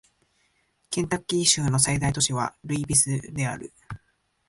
[0.89, 3.71] ケンタッキー州の最大都市はルイビルである